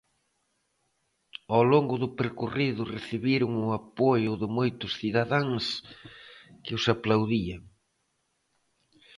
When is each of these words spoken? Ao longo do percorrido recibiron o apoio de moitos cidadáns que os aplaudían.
Ao 1.55 1.63
longo 1.73 1.95
do 2.03 2.09
percorrido 2.19 2.89
recibiron 2.95 3.51
o 3.67 3.67
apoio 3.79 4.31
de 4.41 4.47
moitos 4.57 4.91
cidadáns 5.01 5.65
que 6.63 6.71
os 6.77 6.83
aplaudían. 6.93 7.61